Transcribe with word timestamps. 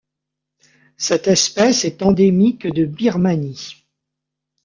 Cette 0.97 1.27
espèce 1.27 1.85
est 1.85 2.01
endémique 2.01 2.65
de 2.65 2.85
Birmanie. 2.85 3.85